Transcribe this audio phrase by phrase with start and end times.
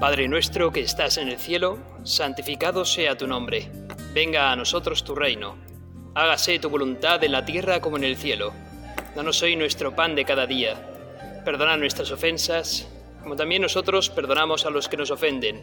[0.00, 3.70] Padre nuestro que estás en el cielo, santificado sea tu nombre.
[4.14, 5.58] Venga a nosotros tu reino.
[6.14, 8.54] Hágase tu voluntad en la tierra como en el cielo.
[9.14, 11.42] Danos hoy nuestro pan de cada día.
[11.44, 12.88] Perdona nuestras ofensas,
[13.22, 15.62] como también nosotros perdonamos a los que nos ofenden.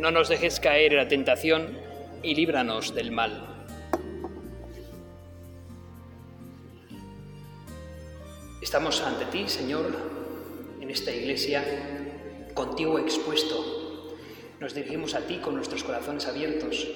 [0.00, 1.78] No nos dejes caer en la tentación
[2.24, 3.46] y líbranos del mal.
[8.60, 9.96] Estamos ante ti, Señor,
[10.80, 11.99] en esta iglesia
[12.54, 14.16] contigo expuesto.
[14.60, 16.86] Nos dirigimos a ti con nuestros corazones abiertos,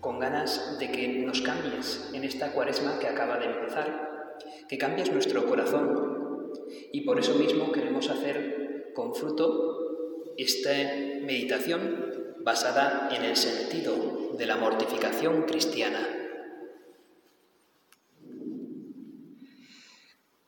[0.00, 4.36] con ganas de que nos cambies en esta cuaresma que acaba de empezar,
[4.68, 6.52] que cambies nuestro corazón.
[6.92, 14.46] Y por eso mismo queremos hacer con fruto esta meditación basada en el sentido de
[14.46, 16.08] la mortificación cristiana.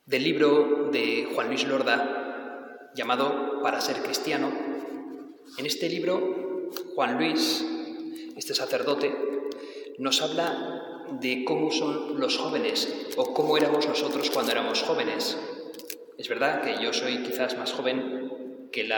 [0.07, 2.24] Del libro de Juan Luis Lorda,
[2.95, 4.51] llamado Para ser cristiano.
[5.59, 7.65] En este libro, Juan Luis,
[8.37, 9.15] este sacerdote,
[9.99, 15.37] nos habla de cómo son los jóvenes o cómo éramos nosotros cuando éramos jóvenes.
[16.19, 18.89] Es verdad que yo soy quizás más joven que,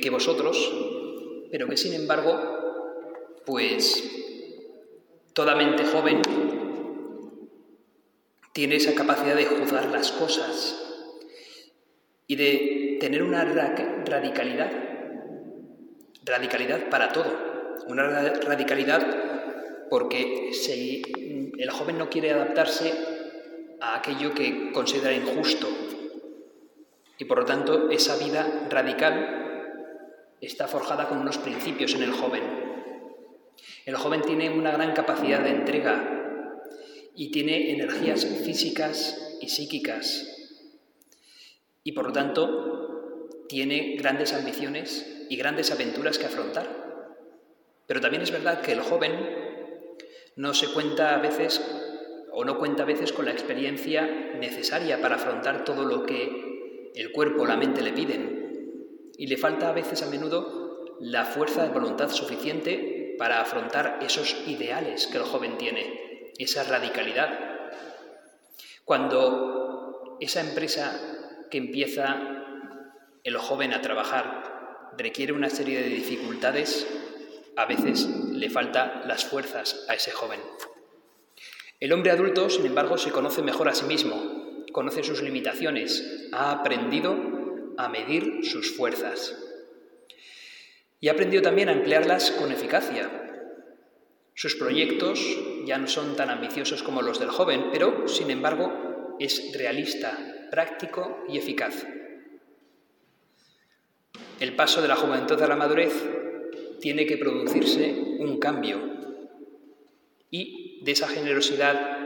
[0.00, 0.72] que vosotros,
[1.50, 4.04] pero que sin embargo, pues
[5.32, 6.20] toda mente joven
[8.52, 10.87] tiene esa capacidad de juzgar las cosas
[12.30, 14.70] y de tener una radicalidad,
[16.24, 20.50] radicalidad para todo, una radicalidad porque
[21.58, 22.92] el joven no quiere adaptarse
[23.80, 25.68] a aquello que considera injusto.
[27.16, 32.42] Y por lo tanto esa vida radical está forjada con unos principios en el joven.
[33.86, 36.52] El joven tiene una gran capacidad de entrega
[37.14, 40.37] y tiene energías físicas y psíquicas
[41.88, 46.66] y por lo tanto tiene grandes ambiciones y grandes aventuras que afrontar.
[47.86, 49.14] Pero también es verdad que el joven
[50.36, 51.62] no se cuenta a veces
[52.30, 54.06] o no cuenta a veces con la experiencia
[54.38, 59.08] necesaria para afrontar todo lo que el cuerpo o la mente le piden.
[59.16, 64.36] Y le falta a veces a menudo la fuerza de voluntad suficiente para afrontar esos
[64.46, 67.30] ideales que el joven tiene, esa radicalidad.
[68.84, 71.14] Cuando esa empresa
[71.50, 72.44] que empieza
[73.24, 76.86] el joven a trabajar requiere una serie de dificultades,
[77.56, 80.40] a veces le falta las fuerzas a ese joven.
[81.80, 86.50] El hombre adulto, sin embargo, se conoce mejor a sí mismo, conoce sus limitaciones, ha
[86.50, 87.16] aprendido
[87.76, 89.36] a medir sus fuerzas
[91.00, 93.10] y ha aprendido también a emplearlas con eficacia.
[94.34, 95.20] Sus proyectos
[95.64, 101.24] ya no son tan ambiciosos como los del joven, pero, sin embargo, es realista, práctico
[101.28, 101.86] y eficaz.
[104.40, 105.92] El paso de la juventud a la madurez
[106.80, 108.78] tiene que producirse un cambio
[110.30, 111.98] y de esa generosidad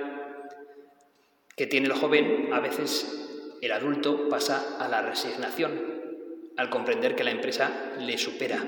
[1.57, 5.93] que tiene el joven, a veces el adulto pasa a la resignación
[6.57, 8.65] al comprender que la empresa le supera.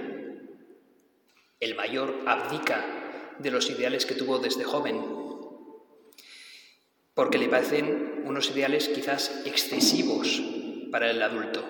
[1.61, 5.24] El mayor abdica de los ideales que tuvo desde joven
[7.15, 10.43] porque le parecen unos ideales quizás excesivos
[10.91, 11.65] para el adulto.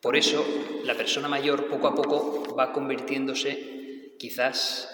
[0.00, 0.46] Por eso,
[0.84, 4.88] la persona mayor poco a poco va convirtiéndose quizás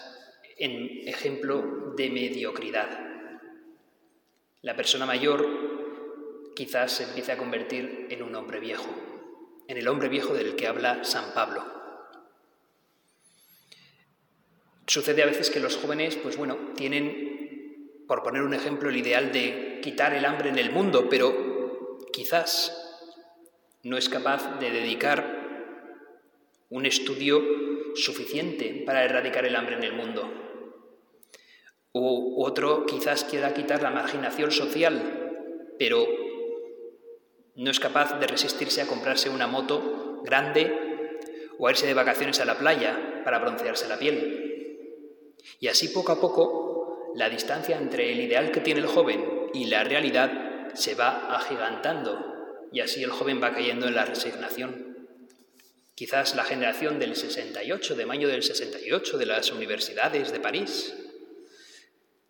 [0.57, 2.89] en ejemplo de mediocridad.
[4.63, 8.89] La persona mayor quizás se empiece a convertir en un hombre viejo,
[9.67, 11.65] en el hombre viejo del que habla San Pablo.
[14.87, 17.24] Sucede a veces que los jóvenes, pues bueno, tienen
[18.07, 22.81] por poner un ejemplo, el ideal de quitar el hambre en el mundo, pero quizás
[23.83, 25.45] no es capaz de dedicar
[26.71, 27.43] un estudio
[27.95, 30.31] suficiente para erradicar el hambre en el mundo.
[31.93, 36.07] O otro quizás quiera quitar la marginación social, pero
[37.55, 41.19] no es capaz de resistirse a comprarse una moto grande
[41.59, 45.37] o a irse de vacaciones a la playa para broncearse la piel.
[45.61, 46.64] Y así poco a poco
[47.15, 49.25] la distancia entre el ideal que tiene el joven
[49.55, 55.09] y la realidad se va agigantando y así el joven va cayendo en la resignación.
[55.95, 60.93] Quizás la generación del 68, de mayo del 68, de las universidades de París,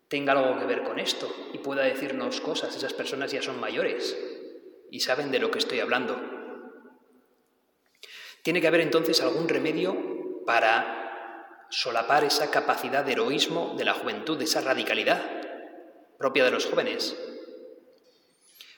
[0.07, 2.75] tenga algo que ver con esto y pueda decirnos cosas.
[2.75, 4.15] Esas personas ya son mayores
[4.91, 6.21] y saben de lo que estoy hablando.
[8.43, 11.04] Tiene que haber entonces algún remedio para
[11.69, 15.21] solapar esa capacidad de heroísmo de la juventud, esa radicalidad
[16.17, 17.15] propia de los jóvenes,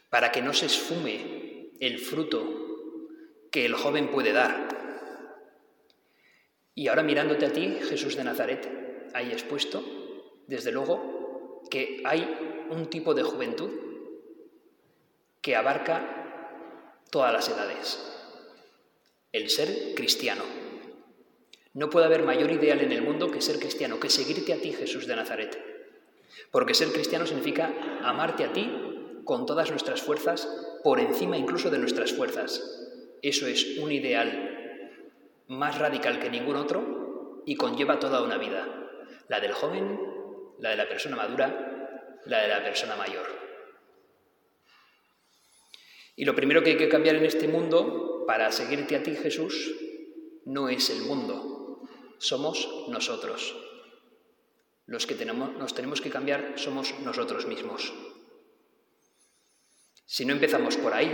[0.09, 2.43] para que no se esfume el fruto
[3.51, 4.67] que el joven puede dar.
[6.73, 9.83] Y ahora mirándote a ti, Jesús de Nazaret, ahí expuesto,
[10.47, 13.71] desde luego que hay un tipo de juventud
[15.41, 17.99] que abarca todas las edades,
[19.31, 20.66] el ser cristiano.
[21.77, 24.73] No puede haber mayor ideal en el mundo que ser cristiano, que seguirte a ti,
[24.73, 25.63] Jesús de Nazaret.
[26.49, 27.71] Porque ser cristiano significa
[28.01, 30.49] amarte a ti con todas nuestras fuerzas,
[30.83, 32.63] por encima incluso de nuestras fuerzas.
[33.21, 34.89] Eso es un ideal
[35.49, 38.67] más radical que ningún otro y conlleva toda una vida.
[39.27, 39.99] La del joven,
[40.57, 43.27] la de la persona madura, la de la persona mayor.
[46.15, 49.75] Y lo primero que hay que cambiar en este mundo para seguirte a ti, Jesús,
[50.43, 51.56] no es el mundo,
[52.19, 53.55] somos nosotros.
[54.85, 57.93] Los que tenemos, nos tenemos que cambiar somos nosotros mismos.
[60.05, 61.11] Si no empezamos por ahí,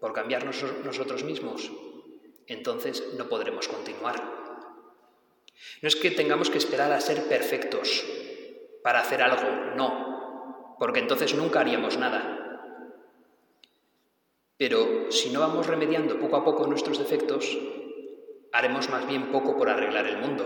[0.00, 1.70] por cambiarnos nosotros mismos,
[2.46, 4.22] entonces no podremos continuar.
[5.82, 8.04] No es que tengamos que esperar a ser perfectos
[8.82, 12.34] para hacer algo, no, porque entonces nunca haríamos nada.
[14.56, 17.58] Pero si no vamos remediando poco a poco nuestros defectos,
[18.54, 20.44] haremos más bien poco por arreglar el mundo.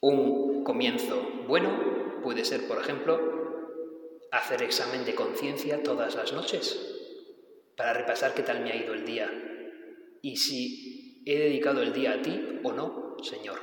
[0.00, 3.20] Un comienzo bueno puede ser, por ejemplo,
[4.32, 6.76] hacer examen de conciencia todas las noches
[7.76, 9.30] para repasar qué tal me ha ido el día
[10.22, 13.60] y si he dedicado el día a ti o no, Señor,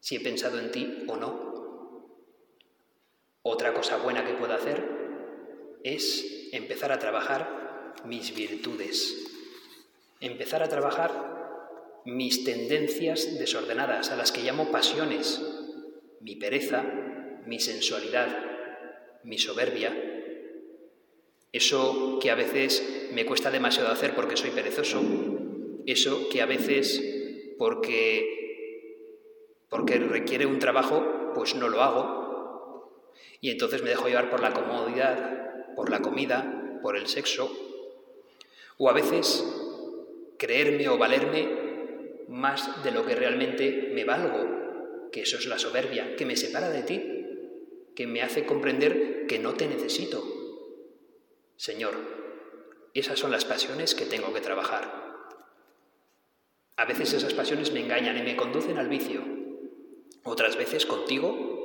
[0.00, 2.08] si he pensado en ti o no.
[3.42, 4.82] Otra cosa buena que puedo hacer
[5.84, 9.35] es empezar a trabajar mis virtudes
[10.20, 15.42] empezar a trabajar mis tendencias desordenadas, a las que llamo pasiones,
[16.20, 16.84] mi pereza,
[17.46, 18.28] mi sensualidad,
[19.24, 19.94] mi soberbia,
[21.52, 25.02] eso que a veces me cuesta demasiado hacer porque soy perezoso,
[25.86, 27.02] eso que a veces
[27.58, 33.02] porque, porque requiere un trabajo, pues no lo hago,
[33.40, 37.50] y entonces me dejo llevar por la comodidad, por la comida, por el sexo,
[38.78, 39.44] o a veces
[40.38, 41.48] creerme o valerme
[42.28, 46.70] más de lo que realmente me valgo, que eso es la soberbia, que me separa
[46.70, 47.12] de ti,
[47.94, 50.22] que me hace comprender que no te necesito.
[51.56, 51.94] Señor,
[52.94, 55.06] esas son las pasiones que tengo que trabajar.
[56.76, 59.22] A veces esas pasiones me engañan y me conducen al vicio.
[60.24, 61.56] Otras veces contigo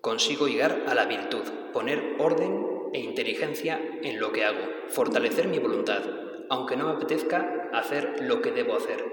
[0.00, 1.42] consigo llegar a la virtud,
[1.72, 6.00] poner orden e inteligencia en lo que hago, fortalecer mi voluntad,
[6.48, 9.04] aunque no me apetezca hacer lo que debo hacer,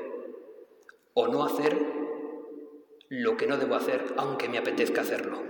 [1.13, 1.77] o no hacer
[3.09, 5.43] lo que no debo hacer, aunque me apetezca hacerlo.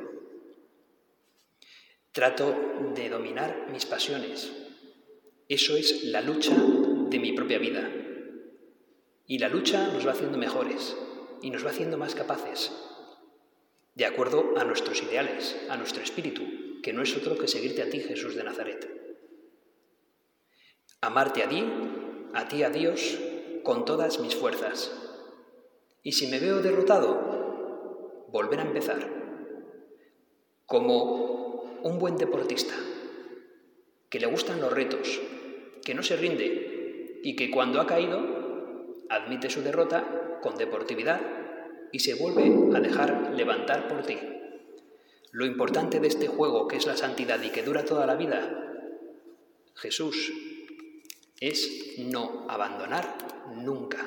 [2.11, 2.55] Trato
[2.93, 4.51] de dominar mis pasiones.
[5.47, 7.89] Eso es la lucha de mi propia vida.
[9.25, 10.97] Y la lucha nos va haciendo mejores
[11.41, 12.71] y nos va haciendo más capaces,
[13.95, 16.43] de acuerdo a nuestros ideales, a nuestro espíritu,
[16.81, 19.02] que no es otro que seguirte a ti, Jesús de Nazaret
[21.03, 21.61] amarte a ti,
[22.33, 23.19] a ti, a Dios,
[23.63, 24.89] con todas mis fuerzas.
[26.01, 29.09] Y si me veo derrotado, volver a empezar,
[30.65, 32.73] como un buen deportista,
[34.09, 35.19] que le gustan los retos,
[35.83, 38.21] que no se rinde y que cuando ha caído,
[39.09, 41.19] admite su derrota con deportividad
[41.91, 44.17] y se vuelve a dejar levantar por ti.
[45.31, 48.59] Lo importante de este juego, que es la santidad y que dura toda la vida,
[49.75, 50.31] Jesús
[51.49, 53.17] es no abandonar
[53.53, 53.99] nunca.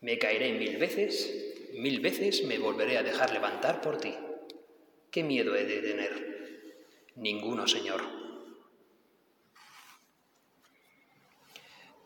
[0.00, 4.16] Me caeré mil veces, mil veces me volveré a dejar levantar por ti.
[5.12, 7.04] ¿Qué miedo he de tener?
[7.14, 8.02] Ninguno, Señor.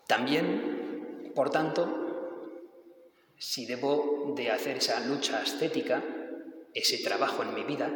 [0.07, 2.53] También, por tanto,
[3.39, 6.05] si debo de hacer esa lucha ascética,
[6.75, 7.91] ese trabajo en mi vida,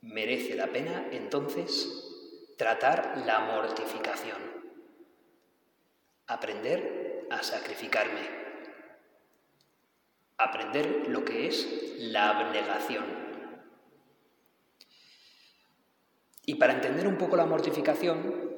[0.00, 2.08] merece la pena entonces
[2.56, 4.61] tratar la mortificación
[6.26, 8.20] aprender a sacrificarme,
[10.38, 13.04] aprender lo que es la abnegación.
[16.44, 18.50] Y para entender un poco la mortificación,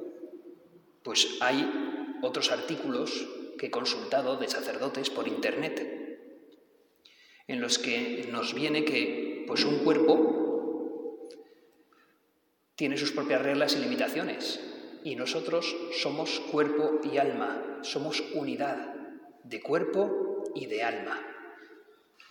[1.03, 5.95] pues hay otros artículos que he consultado de sacerdotes por internet,
[7.47, 10.35] en los que nos viene que pues un cuerpo
[12.75, 14.59] tiene sus propias reglas y limitaciones,
[15.05, 18.95] y nosotros somos cuerpo y alma, somos unidad
[19.43, 21.23] de cuerpo y de alma.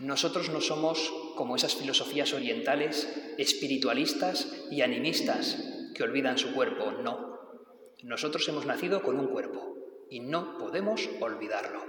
[0.00, 5.56] Nosotros no somos como esas filosofías orientales espiritualistas y animistas
[5.94, 7.38] que olvidan su cuerpo, no.
[8.02, 9.76] Nosotros hemos nacido con un cuerpo
[10.10, 11.86] y no podemos olvidarlo.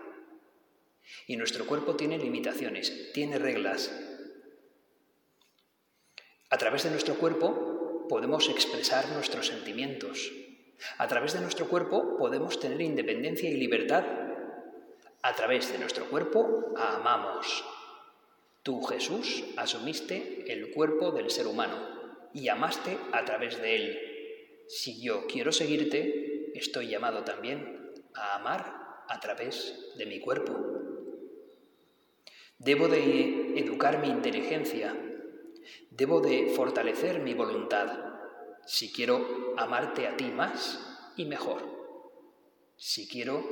[1.26, 3.92] Y nuestro cuerpo tiene limitaciones, tiene reglas.
[6.52, 10.45] A través de nuestro cuerpo podemos expresar nuestros sentimientos.
[10.98, 14.04] A través de nuestro cuerpo podemos tener independencia y libertad.
[15.22, 17.64] A través de nuestro cuerpo amamos.
[18.64, 24.00] Tú, Jesús, asumiste el cuerpo del ser humano y amaste a través de él.
[24.68, 30.54] Si yo quiero seguirte, estoy llamado también a amar a través de mi cuerpo.
[32.58, 34.96] Debo de educar mi inteligencia,
[35.92, 38.15] debo de fortalecer mi voluntad
[38.66, 40.80] si quiero amarte a ti más
[41.16, 41.62] y mejor,
[42.76, 43.44] si quiero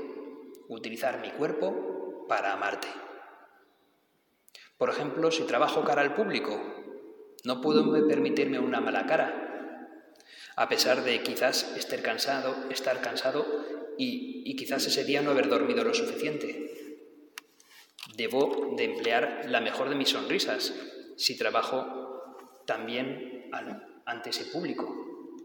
[0.69, 2.87] utilizar mi cuerpo para amarte.
[4.77, 6.59] Por ejemplo, si trabajo cara al público,
[7.43, 9.43] no puedo permitirme una mala cara,
[10.55, 13.45] a pesar de quizás estar cansado, estar cansado
[13.97, 17.07] y, quizás ese día no haber dormido lo suficiente.
[18.15, 20.73] Debo de emplear la mejor de mis sonrisas
[21.17, 23.49] si trabajo también
[24.05, 25.39] ante ese público.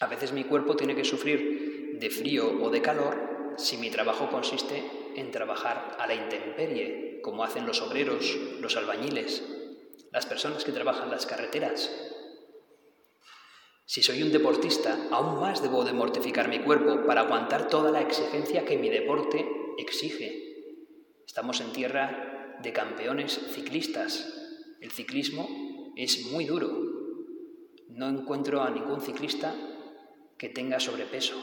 [0.00, 4.30] A veces mi cuerpo tiene que sufrir de frío o de calor si mi trabajo
[4.30, 4.82] consiste
[5.16, 9.42] en trabajar a la intemperie, como hacen los obreros, los albañiles,
[10.10, 11.90] las personas que trabajan las carreteras.
[13.84, 18.00] Si soy un deportista, aún más debo de mortificar mi cuerpo para aguantar toda la
[18.00, 19.44] exigencia que mi deporte
[19.78, 20.76] exige.
[21.26, 24.32] Estamos en tierra de campeones ciclistas.
[24.80, 26.79] El ciclismo es muy duro.
[28.00, 29.54] No encuentro a ningún ciclista
[30.38, 31.34] que tenga sobrepeso.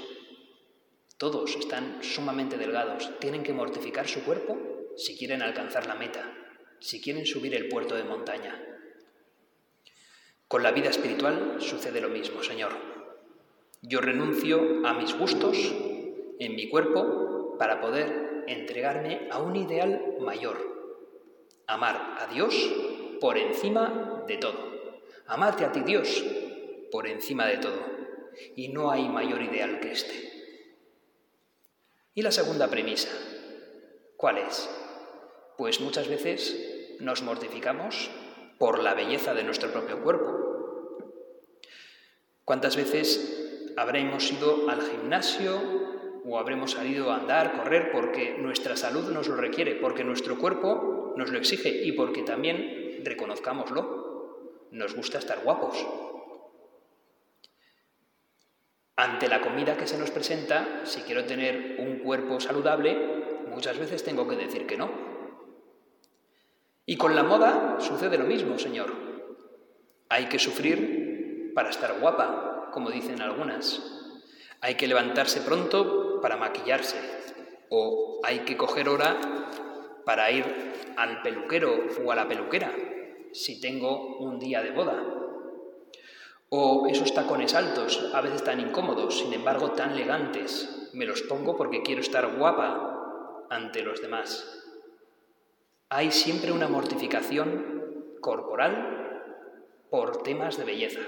[1.19, 4.57] Todos están sumamente delgados, tienen que mortificar su cuerpo
[4.95, 6.23] si quieren alcanzar la meta,
[6.79, 8.59] si quieren subir el puerto de montaña.
[10.47, 12.71] Con la vida espiritual sucede lo mismo, Señor.
[13.83, 15.75] Yo renuncio a mis gustos
[16.39, 20.57] en mi cuerpo para poder entregarme a un ideal mayor.
[21.67, 22.55] Amar a Dios
[23.21, 24.67] por encima de todo.
[25.27, 26.23] Amarte a ti, Dios,
[26.91, 27.85] por encima de todo.
[28.55, 30.37] Y no hay mayor ideal que este.
[32.13, 33.09] Y la segunda premisa,
[34.15, 34.69] ¿cuál es?
[35.57, 38.09] Pues muchas veces nos mortificamos
[38.57, 40.47] por la belleza de nuestro propio cuerpo.
[42.43, 45.61] ¿Cuántas veces habremos ido al gimnasio
[46.25, 51.13] o habremos salido a andar, correr, porque nuestra salud nos lo requiere, porque nuestro cuerpo
[51.15, 55.85] nos lo exige y porque también, reconozcámoslo, nos gusta estar guapos.
[58.99, 62.97] Ante la comida que se nos presenta, si quiero tener un cuerpo saludable,
[63.47, 64.89] muchas veces tengo que decir que no.
[66.83, 68.91] Y con la moda sucede lo mismo, Señor.
[70.09, 73.83] Hay que sufrir para estar guapa, como dicen algunas.
[74.61, 76.97] Hay que levantarse pronto para maquillarse.
[77.69, 79.15] O hay que coger hora
[80.05, 80.45] para ir
[80.95, 82.73] al peluquero o a la peluquera,
[83.31, 85.16] si tengo un día de boda.
[86.49, 91.57] O esos tacones altos, a veces tan incómodos, sin embargo tan elegantes, me los pongo
[91.57, 94.63] porque quiero estar guapa ante los demás.
[95.89, 99.23] Hay siempre una mortificación corporal
[99.89, 101.01] por temas de belleza.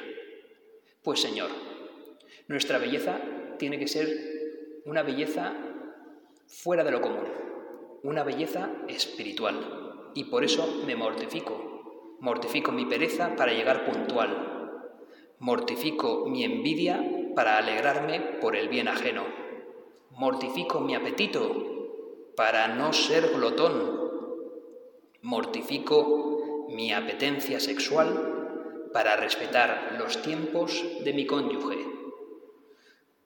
[1.03, 1.49] Pues Señor,
[2.47, 3.19] nuestra belleza
[3.57, 4.09] tiene que ser
[4.85, 5.53] una belleza
[6.47, 7.27] fuera de lo común,
[8.03, 10.11] una belleza espiritual.
[10.15, 12.17] Y por eso me mortifico.
[12.19, 14.58] Mortifico mi pereza para llegar puntual.
[15.39, 17.01] Mortifico mi envidia
[17.33, 19.23] para alegrarme por el bien ajeno.
[20.11, 23.99] Mortifico mi apetito para no ser glotón
[25.21, 31.77] Mortifico mi apetencia sexual para respetar los tiempos de mi cónyuge,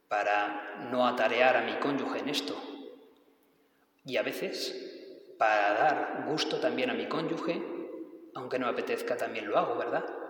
[0.08, 2.56] para no atarear a mi cónyuge en esto.
[4.06, 7.62] Y a veces, para dar gusto también a mi cónyuge,
[8.36, 10.23] aunque no apetezca, también lo hago, ¿verdad?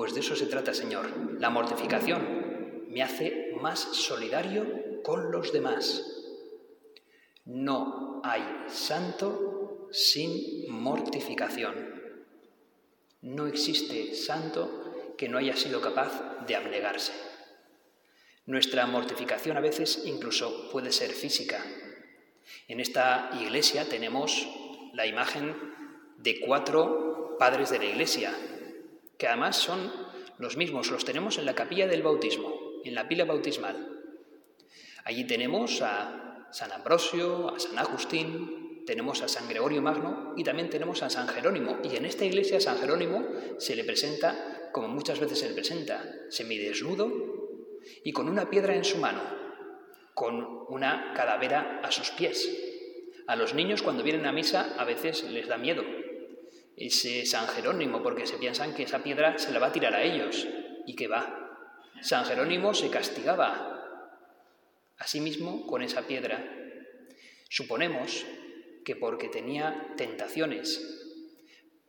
[0.00, 1.10] Pues de eso se trata, Señor.
[1.38, 6.02] La mortificación me hace más solidario con los demás.
[7.44, 12.02] No hay santo sin mortificación.
[13.20, 17.12] No existe santo que no haya sido capaz de abnegarse.
[18.46, 21.62] Nuestra mortificación a veces incluso puede ser física.
[22.68, 24.48] En esta iglesia tenemos
[24.94, 25.54] la imagen
[26.16, 28.34] de cuatro padres de la iglesia,
[29.20, 29.92] que además son
[30.38, 34.00] los mismos, los tenemos en la capilla del bautismo, en la pila bautismal.
[35.04, 40.70] Allí tenemos a San Ambrosio, a San Agustín, tenemos a San Gregorio Magno y también
[40.70, 41.80] tenemos a San Jerónimo.
[41.84, 43.22] Y en esta iglesia San Jerónimo
[43.58, 47.12] se le presenta, como muchas veces se le presenta, semidesnudo
[48.02, 49.20] y con una piedra en su mano,
[50.14, 52.48] con una calavera a sus pies.
[53.26, 55.84] A los niños cuando vienen a misa a veces les da miedo
[56.80, 60.02] ese San Jerónimo porque se piensan que esa piedra se la va a tirar a
[60.02, 60.48] ellos
[60.86, 61.68] y que va.
[62.00, 64.16] San Jerónimo se castigaba
[64.96, 66.42] a sí mismo con esa piedra.
[67.50, 68.24] Suponemos
[68.82, 71.06] que porque tenía tentaciones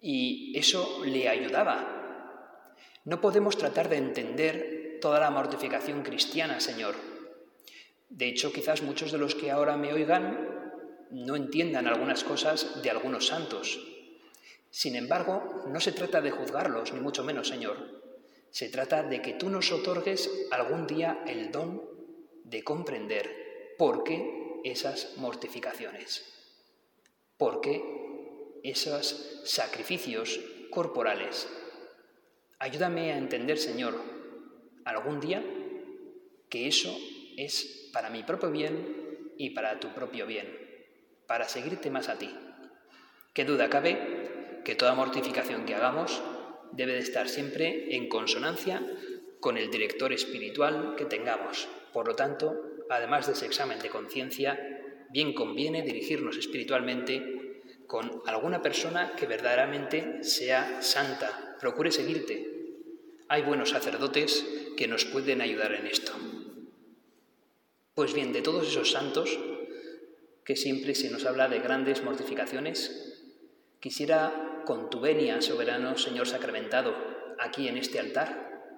[0.01, 2.75] y eso le ayudaba.
[3.05, 6.95] No podemos tratar de entender toda la mortificación cristiana, Señor.
[8.09, 10.49] De hecho, quizás muchos de los que ahora me oigan
[11.11, 13.90] no entiendan algunas cosas de algunos santos.
[14.71, 18.01] Sin embargo, no se trata de juzgarlos, ni mucho menos, Señor.
[18.49, 21.81] Se trata de que tú nos otorgues algún día el don
[22.45, 26.25] de comprender por qué esas mortificaciones,
[27.37, 27.83] por qué
[28.63, 31.49] esos sacrificios corporales.
[32.57, 33.99] Ayúdame a entender, Señor,
[34.85, 35.43] algún día
[36.49, 36.95] que eso
[37.37, 40.47] es para mi propio bien y para tu propio bien,
[41.27, 42.33] para seguirte más a ti.
[43.33, 44.30] Qué duda cabe
[44.63, 46.21] que toda mortificación que hagamos
[46.71, 48.81] debe de estar siempre en consonancia
[49.39, 51.67] con el director espiritual que tengamos.
[51.93, 52.55] Por lo tanto,
[52.89, 54.59] además de ese examen de conciencia,
[55.09, 61.57] bien conviene dirigirnos espiritualmente con alguna persona que verdaderamente sea santa.
[61.59, 62.47] Procure seguirte.
[63.27, 64.45] Hay buenos sacerdotes
[64.77, 66.13] que nos pueden ayudar en esto.
[67.93, 69.37] Pues bien, de todos esos santos,
[70.45, 73.25] que siempre se nos habla de grandes mortificaciones,
[73.79, 76.95] quisiera con tu venia, soberano Señor sacramentado,
[77.37, 78.71] aquí en este altar,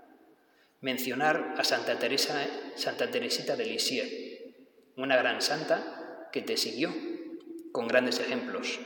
[0.81, 4.09] mencionar a Santa Teresa, Santa Teresita de Lisieux,
[4.97, 6.91] una gran santa que te siguió
[7.71, 8.79] con grandes ejemplos.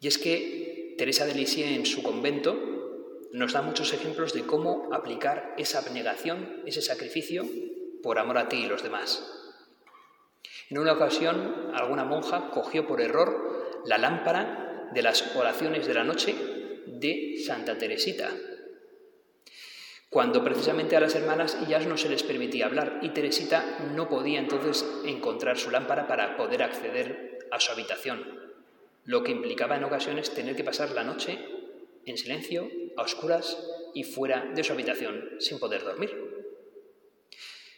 [0.00, 4.92] Y es que Teresa de Lisieux en su convento nos da muchos ejemplos de cómo
[4.92, 7.46] aplicar esa abnegación, ese sacrificio,
[8.02, 9.22] por amor a ti y los demás.
[10.68, 16.04] En una ocasión, alguna monja cogió por error la lámpara de las oraciones de la
[16.04, 16.34] noche
[16.86, 18.30] de Santa Teresita,
[20.10, 24.38] cuando precisamente a las hermanas ya no se les permitía hablar y Teresita no podía
[24.38, 28.24] entonces encontrar su lámpara para poder acceder a su habitación,
[29.04, 31.38] lo que implicaba en ocasiones tener que pasar la noche
[32.06, 33.58] en silencio, a oscuras
[33.94, 36.16] y fuera de su habitación, sin poder dormir.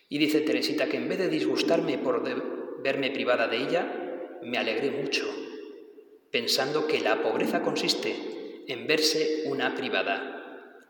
[0.09, 2.23] Y dice Teresita que en vez de disgustarme por
[2.83, 5.29] verme privada de ella, me alegré mucho,
[6.31, 10.37] pensando que la pobreza consiste en verse una privada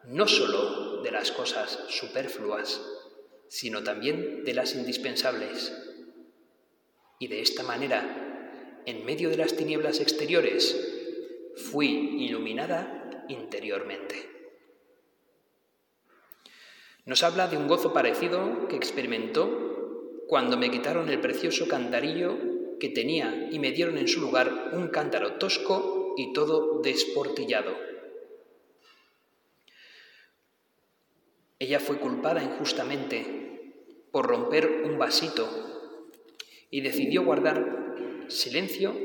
[0.05, 2.81] no sólo de las cosas superfluas,
[3.49, 5.73] sino también de las indispensables.
[7.19, 10.77] Y de esta manera, en medio de las tinieblas exteriores,
[11.57, 14.29] fui iluminada interiormente.
[17.05, 22.39] Nos habla de un gozo parecido que experimentó cuando me quitaron el precioso cantarillo
[22.81, 27.91] que tenía y me dieron en su lugar un cántaro tosco y todo desportillado
[31.61, 33.75] Ella fue culpada injustamente
[34.11, 35.47] por romper un vasito
[36.71, 38.97] y decidió guardar silencio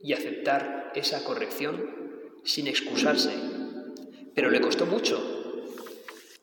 [0.00, 3.32] y aceptar esa corrección sin excusarse.
[4.36, 5.20] Pero le costó mucho,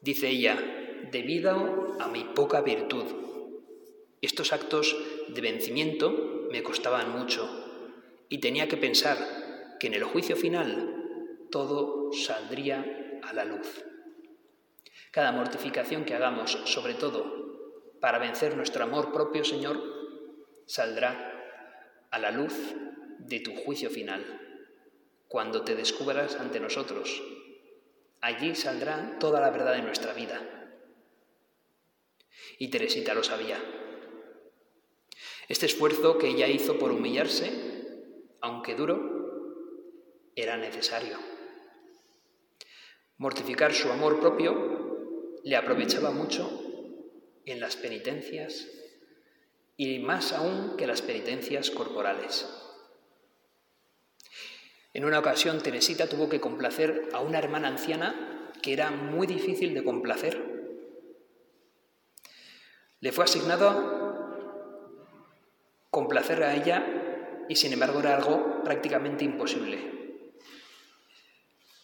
[0.01, 0.57] dice ella,
[1.13, 3.05] debido a mi poca virtud.
[4.19, 4.97] Estos actos
[5.29, 7.49] de vencimiento me costaban mucho
[8.29, 9.17] y tenía que pensar
[9.79, 13.83] que en el juicio final todo saldría a la luz.
[15.11, 17.39] Cada mortificación que hagamos, sobre todo
[17.99, 19.81] para vencer nuestro amor propio, Señor,
[20.65, 21.31] saldrá
[22.09, 22.53] a la luz
[23.19, 24.23] de tu juicio final,
[25.27, 27.21] cuando te descubras ante nosotros.
[28.19, 30.41] Allí saldrá toda la verdad de nuestra vida.
[32.57, 33.80] Y Teresita lo sabía.
[35.51, 37.51] Este esfuerzo que ella hizo por humillarse,
[38.39, 41.17] aunque duro, era necesario.
[43.17, 46.49] Mortificar su amor propio le aprovechaba mucho
[47.45, 48.65] en las penitencias
[49.75, 52.47] y más aún que las penitencias corporales.
[54.93, 59.73] En una ocasión Teresita tuvo que complacer a una hermana anciana que era muy difícil
[59.73, 60.41] de complacer.
[63.01, 64.00] Le fue asignado
[65.91, 69.91] complacer a ella y sin embargo era algo prácticamente imposible.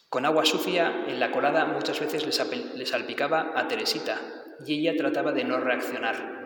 [0.09, 4.21] Con agua sucia en la colada muchas veces le salpicaba a Teresita
[4.65, 6.37] y ella trataba de no reaccionar.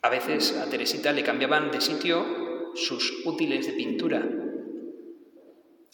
[0.00, 4.22] A veces a Teresita le cambiaban de sitio sus útiles de pintura.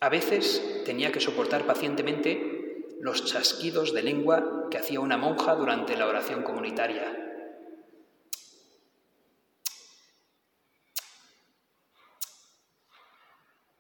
[0.01, 5.97] A veces tenía que soportar pacientemente los chasquidos de lengua que hacía una monja durante
[5.97, 7.24] la oración comunitaria.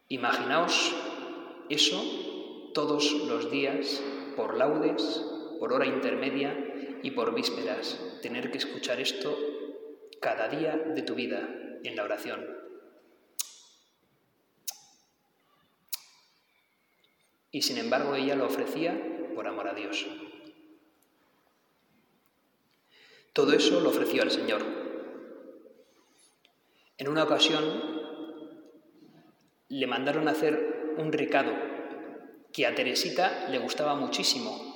[0.08, 0.94] Imaginaos
[1.70, 2.02] eso
[2.74, 4.02] todos los días,
[4.36, 5.24] por laudes,
[5.58, 9.36] por hora intermedia y por vísperas, tener que escuchar esto
[10.20, 11.48] cada día de tu vida
[11.84, 12.44] en la oración.
[17.50, 19.00] Y sin embargo ella lo ofrecía
[19.34, 20.04] por amor a Dios.
[23.32, 24.62] Todo eso lo ofreció al Señor.
[26.98, 27.93] En una ocasión
[29.68, 31.52] le mandaron a hacer un recado
[32.52, 34.74] que a Teresita le gustaba muchísimo,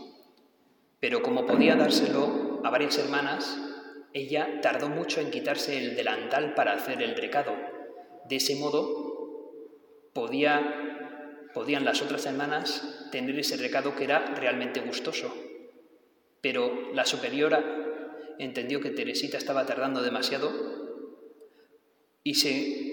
[1.00, 3.56] pero como podía dárselo a varias hermanas,
[4.12, 7.54] ella tardó mucho en quitarse el delantal para hacer el recado.
[8.28, 9.08] De ese modo
[10.12, 15.32] podía, podían las otras hermanas tener ese recado que era realmente gustoso.
[16.40, 17.62] Pero la superiora
[18.38, 20.50] entendió que Teresita estaba tardando demasiado
[22.24, 22.87] y, se,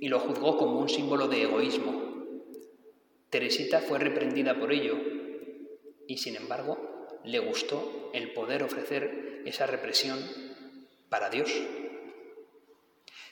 [0.00, 2.06] y lo juzgó como un símbolo de egoísmo.
[3.30, 4.96] Teresita fue reprendida por ello
[6.06, 10.18] y, sin embargo, le gustó el poder ofrecer esa represión
[11.08, 11.52] para Dios.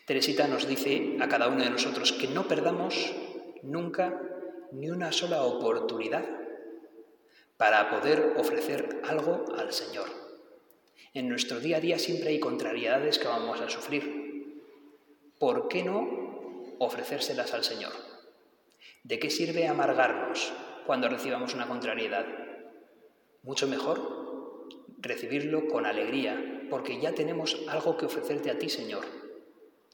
[0.07, 3.15] Teresita nos dice a cada uno de nosotros que no perdamos
[3.63, 4.21] nunca
[4.73, 6.25] ni una sola oportunidad
[7.57, 10.09] para poder ofrecer algo al Señor.
[11.15, 14.25] En nuestro día a día siempre hay contrariedades que vamos a sufrir.
[15.39, 16.24] ¿Por qué no
[16.79, 17.93] ofrecérselas al Señor?
[19.03, 20.53] ¿De qué sirve amargarnos
[20.87, 22.27] cuando recibamos una contrariedad?
[23.43, 24.25] Mucho mejor
[24.99, 29.05] recibirlo con alegría, porque ya tenemos algo que ofrecerte a ti, Señor.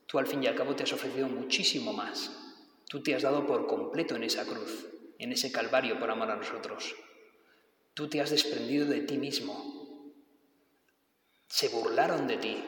[0.06, 2.30] Tú al fin y al cabo te has ofrecido muchísimo más.
[2.88, 4.88] Tú te has dado por completo en esa cruz,
[5.18, 6.94] en ese calvario por amor a nosotros.
[7.94, 9.80] Tú te has desprendido de ti mismo,
[11.48, 12.64] se burlaron de ti,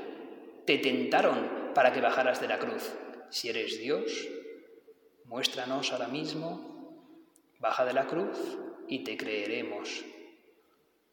[0.66, 2.92] te tentaron para que bajaras de la cruz.
[3.32, 4.28] Si eres Dios,
[5.24, 7.24] muéstranos ahora mismo,
[7.60, 8.38] baja de la cruz
[8.88, 10.04] y te creeremos.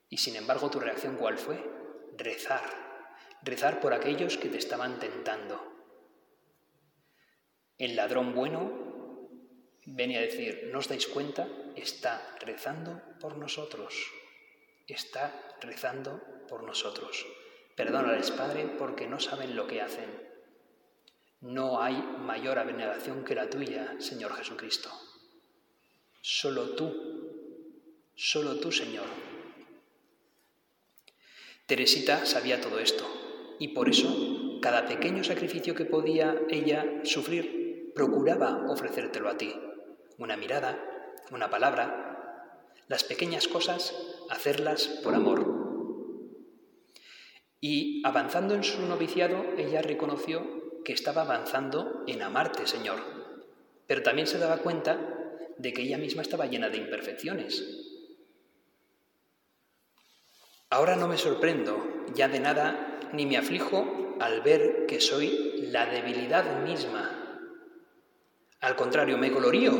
[0.09, 1.63] Y sin embargo, tu reacción cuál fue?
[2.17, 2.69] Rezar,
[3.41, 5.63] rezar por aquellos que te estaban tentando.
[7.77, 9.29] El ladrón bueno
[9.85, 11.47] venía a decir, ¿no os dais cuenta?
[11.77, 13.95] Está rezando por nosotros,
[14.89, 17.25] está rezando por nosotros.
[17.77, 20.28] Perdónales, Padre, porque no saben lo que hacen.
[21.41, 24.89] No hay mayor abnegación que la tuya, Señor Jesucristo.
[26.21, 26.91] Solo tú,
[28.15, 29.05] solo tú, Señor.
[31.65, 33.05] Teresita sabía todo esto
[33.59, 39.53] y por eso cada pequeño sacrificio que podía ella sufrir procuraba ofrecértelo a ti.
[40.17, 40.77] Una mirada,
[41.31, 43.95] una palabra, las pequeñas cosas,
[44.29, 45.59] hacerlas por amor,
[47.61, 52.99] y avanzando en su noviciado, ella reconoció que estaba avanzando en amarte, Señor,
[53.87, 54.97] pero también se daba cuenta
[55.57, 57.63] de que ella misma estaba llena de imperfecciones.
[60.69, 65.85] Ahora no me sorprendo ya de nada ni me aflijo al ver que soy la
[65.85, 67.19] debilidad misma.
[68.61, 69.71] Al contrario, me glorío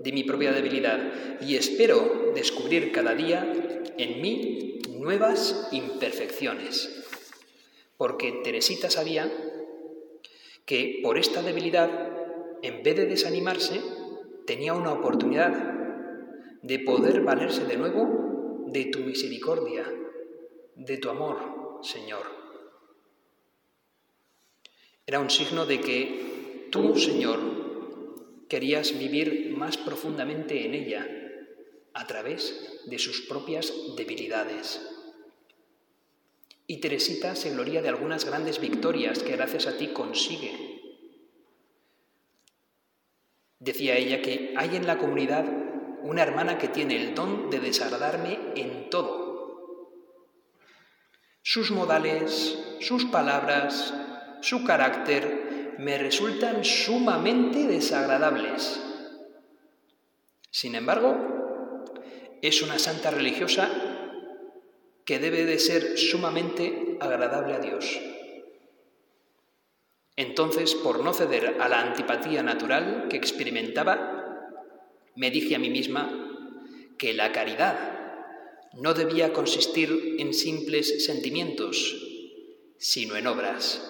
[0.00, 3.52] de mi propia debilidad y espero descubrir cada día
[3.98, 7.04] en mí nuevas imperfecciones.
[7.96, 9.30] Porque Teresita sabía
[10.68, 11.90] que por esta debilidad,
[12.60, 13.80] en vez de desanimarse,
[14.46, 15.50] tenía una oportunidad
[16.62, 19.90] de poder valerse de nuevo de tu misericordia,
[20.74, 22.20] de tu amor, Señor.
[25.06, 27.40] Era un signo de que tú, Señor,
[28.46, 31.08] querías vivir más profundamente en ella,
[31.94, 34.97] a través de sus propias debilidades.
[36.70, 40.52] Y Teresita se gloria de algunas grandes victorias que gracias a ti consigue.
[43.58, 45.46] Decía ella que hay en la comunidad
[46.02, 49.90] una hermana que tiene el don de desagradarme en todo.
[51.42, 53.94] Sus modales, sus palabras,
[54.42, 58.78] su carácter me resultan sumamente desagradables.
[60.50, 61.16] Sin embargo,
[62.42, 63.87] es una santa religiosa
[65.08, 67.98] que debe de ser sumamente agradable a Dios.
[70.16, 74.66] Entonces, por no ceder a la antipatía natural que experimentaba,
[75.16, 76.12] me dije a mí misma
[76.98, 77.78] que la caridad
[78.74, 81.96] no debía consistir en simples sentimientos,
[82.76, 83.80] sino en obras,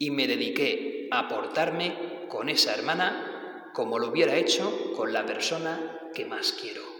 [0.00, 6.00] y me dediqué a portarme con esa hermana como lo hubiera hecho con la persona
[6.12, 6.91] que más quiero.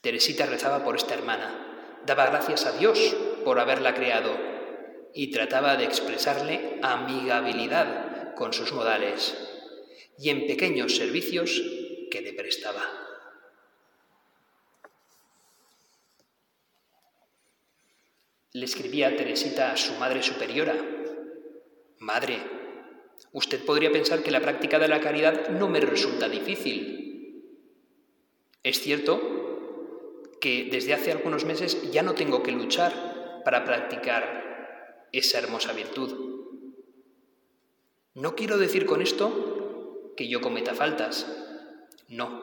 [0.00, 4.34] Teresita rezaba por esta hermana, daba gracias a Dios por haberla creado
[5.14, 9.46] y trataba de expresarle amigabilidad con sus modales.
[10.22, 11.62] y en pequeños servicios
[12.10, 12.82] que le prestaba.
[18.52, 20.74] Le escribía Teresita a su madre superiora,
[22.00, 22.38] Madre,
[23.32, 27.44] usted podría pensar que la práctica de la caridad no me resulta difícil.
[28.62, 29.39] Es cierto
[30.40, 36.30] que desde hace algunos meses ya no tengo que luchar para practicar esa hermosa virtud.
[38.14, 41.26] No quiero decir con esto que yo cometa faltas.
[42.08, 42.42] No.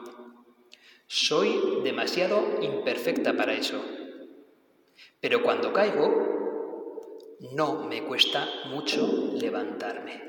[1.07, 3.83] Soy demasiado imperfecta para eso.
[5.19, 7.17] Pero cuando caigo,
[7.51, 10.23] no me cuesta mucho levantarme.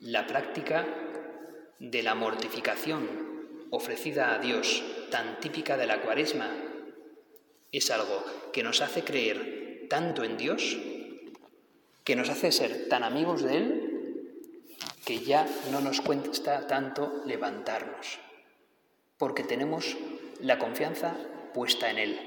[0.00, 0.86] La práctica
[1.78, 3.29] de la mortificación
[3.70, 6.50] ofrecida a Dios, tan típica de la cuaresma,
[7.72, 10.76] es algo que nos hace creer tanto en Dios
[12.04, 13.90] que nos hace ser tan amigos de Él
[15.04, 18.18] que ya no nos cuesta tanto levantarnos,
[19.18, 19.96] porque tenemos
[20.40, 21.16] la confianza
[21.52, 22.20] puesta en Él.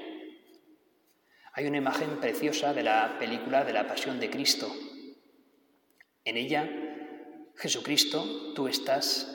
[1.52, 4.74] Hay una imagen preciosa de la película de la Pasión de Cristo.
[6.24, 6.68] En ella,
[7.56, 9.33] Jesucristo, tú estás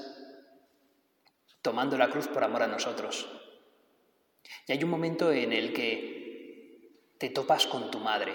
[1.61, 3.27] tomando la cruz por amor a nosotros.
[4.67, 8.33] Y hay un momento en el que te topas con tu madre,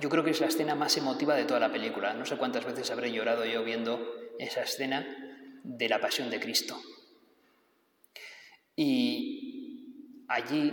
[0.00, 2.14] yo creo que es la escena más emotiva de toda la película.
[2.14, 5.06] No sé cuántas veces habré llorado yo viendo esa escena
[5.62, 6.76] de la pasión de Cristo.
[8.74, 10.72] Y allí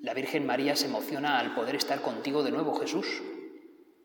[0.00, 3.22] la Virgen María se emociona al poder estar contigo de nuevo, Jesús,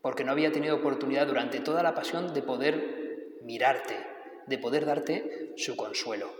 [0.02, 3.96] porque no había tenido oportunidad durante toda la pasión de poder mirarte,
[4.48, 6.34] de poder darte su consuelo.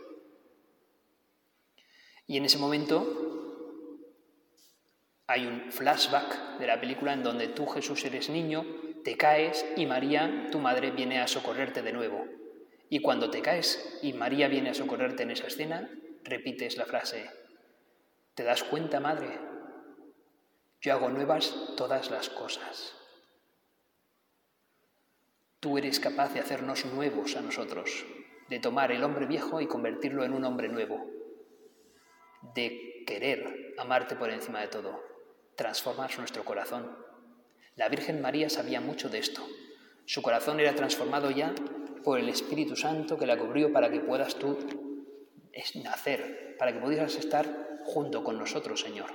[2.30, 3.08] Y en ese momento
[5.26, 8.68] hay un flashback de la película en donde tú, Jesús, eres niño,
[9.04, 12.24] te caes y María, tu madre, viene a socorrerte de nuevo.
[12.88, 15.90] Y cuando te caes y María viene a socorrerte en esa escena,
[16.24, 17.32] repites la frase,
[18.36, 19.40] ¿te das cuenta, madre?
[20.82, 22.94] Yo hago nuevas todas las cosas.
[25.60, 28.06] Tú eres capaz de hacernos nuevos a nosotros,
[28.50, 31.19] de tomar el hombre viejo y convertirlo en un hombre nuevo,
[32.42, 35.02] de querer amarte por encima de todo,
[35.56, 36.96] transformas nuestro corazón.
[37.76, 39.46] La Virgen María sabía mucho de esto.
[40.06, 41.54] Su corazón era transformado ya
[42.04, 44.58] por el Espíritu Santo que la cubrió para que puedas tú
[45.76, 49.12] nacer, para que pudieras estar junto con nosotros, Señor.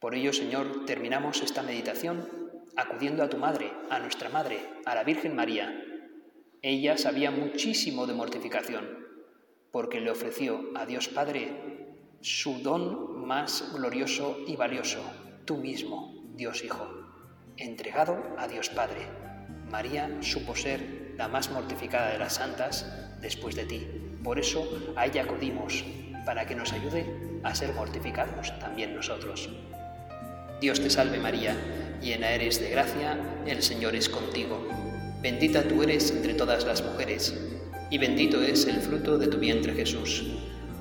[0.00, 2.28] Por ello, Señor, terminamos esta meditación
[2.76, 5.84] acudiendo a tu Madre, a nuestra Madre, a la Virgen María.
[6.62, 9.06] Ella sabía muchísimo de mortificación,
[9.70, 11.81] porque le ofreció a Dios Padre
[12.22, 15.02] su don más glorioso y valioso,
[15.44, 16.86] tú mismo, Dios Hijo,
[17.56, 19.08] entregado a Dios Padre.
[19.68, 22.86] María supo ser la más mortificada de las santas
[23.20, 23.88] después de ti.
[24.22, 25.84] Por eso a ella acudimos,
[26.24, 29.50] para que nos ayude a ser mortificados también nosotros.
[30.60, 31.56] Dios te salve María,
[32.00, 34.64] llena eres de gracia, el Señor es contigo.
[35.20, 37.36] Bendita tú eres entre todas las mujeres,
[37.90, 40.51] y bendito es el fruto de tu vientre Jesús.